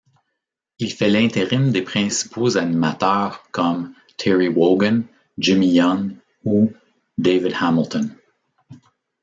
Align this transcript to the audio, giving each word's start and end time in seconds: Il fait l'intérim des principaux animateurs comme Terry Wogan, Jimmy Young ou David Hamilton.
Il 0.79 0.91
fait 0.91 1.11
l'intérim 1.11 1.69
des 1.71 1.83
principaux 1.83 2.57
animateurs 2.57 3.43
comme 3.51 3.93
Terry 4.17 4.47
Wogan, 4.49 5.03
Jimmy 5.37 5.67
Young 5.73 6.15
ou 6.43 6.73
David 7.19 7.53
Hamilton. 7.59 8.17